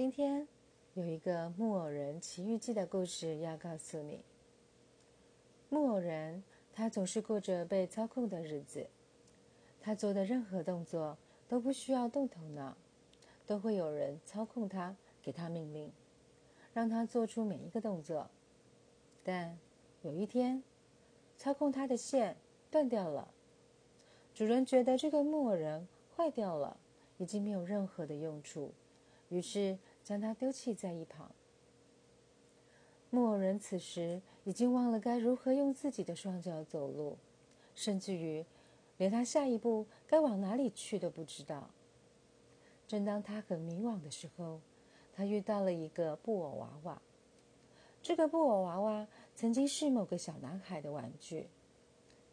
[0.00, 0.48] 今天
[0.94, 4.24] 有一个木偶人奇遇记的故事要告诉你。
[5.68, 6.42] 木偶人
[6.72, 8.86] 他总是过着被操控的日子，
[9.78, 12.74] 他做的任何动作都不需要动头脑，
[13.46, 15.92] 都会有人操控他，给他命令，
[16.72, 18.30] 让他做出每一个动作。
[19.22, 19.58] 但
[20.00, 20.62] 有一天，
[21.36, 22.34] 操控他的线
[22.70, 23.30] 断掉了，
[24.34, 25.86] 主人觉得这个木偶人
[26.16, 26.78] 坏掉了，
[27.18, 28.72] 已经没有任何的用处。
[29.28, 31.30] 于是将它丢弃在一旁。
[33.10, 37.18] 木偶人此时已经忘了该如何用自己的双脚走路，
[37.74, 38.44] 甚至于
[38.98, 41.70] 连他下一步该往哪里去都不知道。
[42.86, 44.60] 正当他很迷惘的时候，
[45.12, 47.02] 他遇到了一个布偶娃娃。
[48.02, 51.48] 这个布偶娃娃曾经是某个小男孩的玩具，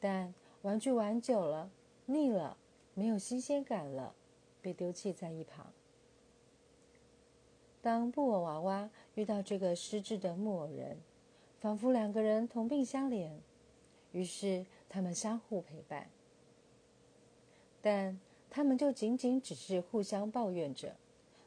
[0.00, 1.70] 但玩具玩久了
[2.06, 2.56] 腻了，
[2.94, 4.14] 没有新鲜感了，
[4.60, 5.72] 被丢弃在一旁。
[7.82, 10.96] 当布偶娃娃遇到这个失智的木偶人，
[11.58, 13.32] 仿佛两个人同病相怜，
[14.12, 16.08] 于是他们相互陪伴。
[17.80, 20.94] 但他们就仅仅只是互相抱怨着，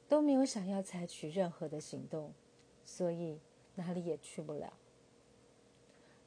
[0.09, 2.33] 都没有想要采取任何的行动，
[2.83, 3.39] 所以
[3.75, 4.73] 哪里也去不了。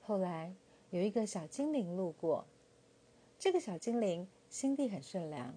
[0.00, 0.54] 后来
[0.88, 2.46] 有一个小精灵路过，
[3.38, 5.54] 这个小精灵心地很善良，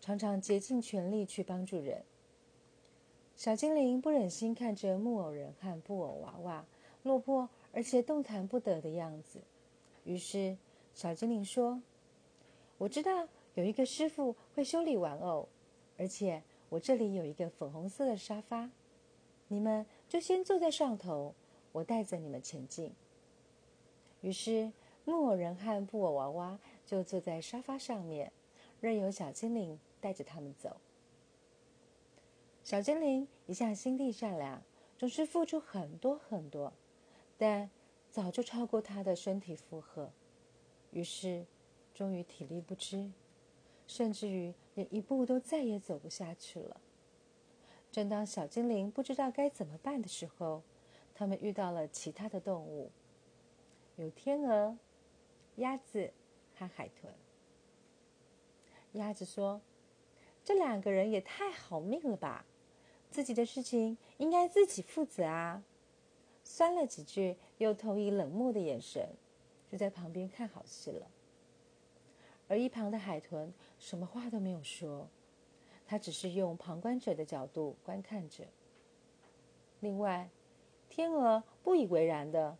[0.00, 2.02] 常常竭尽全力去帮助人。
[3.36, 6.64] 小精灵不忍心看着木偶人和布偶娃娃
[7.02, 9.38] 落魄而且动弹不得的样子，
[10.04, 10.56] 于是
[10.94, 11.80] 小精灵说
[12.78, 15.46] ：“我知道有一个师傅会修理玩偶，
[15.98, 18.70] 而且我这里有一个粉红色的沙发，
[19.48, 21.34] 你们就先坐在上头，
[21.72, 22.90] 我带着你们前进。”
[24.22, 24.72] 于是
[25.04, 28.32] 木偶人和布偶娃娃就坐在沙发上面，
[28.80, 30.74] 任由小精灵带着他们走。
[32.66, 34.60] 小精灵一向心地善良，
[34.98, 36.72] 总是付出很多很多，
[37.38, 37.70] 但
[38.10, 40.10] 早就超过他的身体负荷，
[40.90, 41.46] 于是
[41.94, 43.12] 终于体力不支，
[43.86, 46.80] 甚至于连一步都再也走不下去了。
[47.92, 50.60] 正当小精灵不知道该怎么办的时候，
[51.14, 52.90] 他们遇到了其他的动物，
[53.94, 54.76] 有天鹅、
[55.58, 56.12] 鸭子
[56.56, 57.14] 和海豚。
[58.94, 59.60] 鸭子说
[60.42, 62.44] ：“这两个人也太好命了吧！”
[63.16, 65.62] 自己的事情应该自己负责啊！
[66.44, 69.08] 酸了几句，又投以冷漠的眼神，
[69.72, 71.06] 就在旁边看好戏了。
[72.46, 75.08] 而一旁的海豚什么话都没有说，
[75.86, 78.44] 他只是用旁观者的角度观看着。
[79.80, 80.28] 另外，
[80.90, 82.58] 天鹅不以为然的，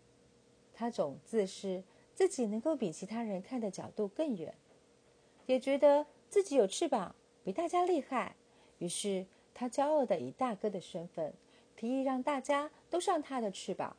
[0.73, 1.85] 他总自视
[2.15, 4.55] 自己能够比其他人看的角度更远，
[5.45, 7.15] 也觉得自己有翅膀，
[7.45, 8.37] 比大家厉害，
[8.79, 9.27] 于是。
[9.59, 11.33] 他骄傲的以大哥的身份，
[11.77, 13.97] 提议让大家都上他的翅膀，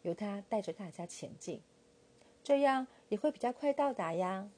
[0.00, 1.60] 由他带着大家前进，
[2.42, 4.48] 这样也会比较快到达呀。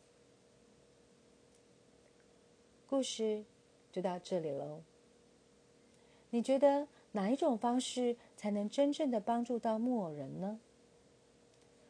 [2.87, 3.45] 故事
[3.91, 4.83] 就到这里喽。
[6.31, 10.61] 你觉得哪一种方式才能真正的帮助到木偶人呢？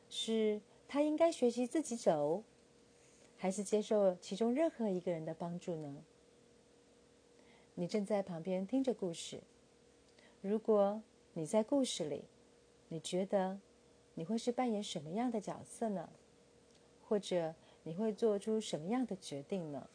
[0.09, 2.43] 是他应该学习自己走，
[3.37, 5.95] 还是接受其中任何一个人的帮助呢？
[7.81, 9.41] 你正在旁边听着故事。
[10.43, 11.03] 如果
[11.33, 12.25] 你在故事里，
[12.89, 13.59] 你觉得
[14.13, 16.11] 你会是扮演什么样的角色呢？
[17.09, 17.55] 或者
[17.85, 19.89] 你会做出什么样的决定呢？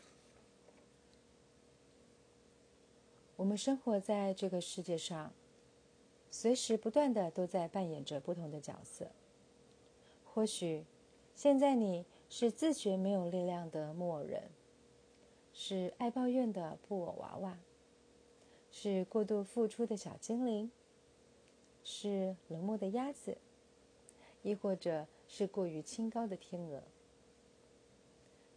[3.36, 5.32] 我们生活在这个世界上，
[6.32, 9.12] 随时不断的都在扮演着不同的角色。
[10.24, 10.86] 或许
[11.36, 14.50] 现在你是自觉没有力量的木偶人，
[15.54, 17.60] 是爱抱怨的布偶娃娃。
[18.78, 20.70] 是过度付出的小精灵，
[21.82, 23.38] 是冷漠的鸭子，
[24.44, 26.84] 亦或者是过于清高的天鹅。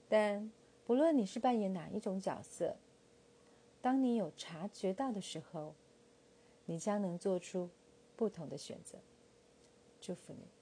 [0.08, 0.50] 但
[0.84, 2.74] 不论你是扮演哪一种角色，
[3.80, 5.76] 当你有察觉到的时候，
[6.66, 7.70] 你将能做出
[8.16, 8.98] 不同的选择。
[10.00, 10.57] 祝福你。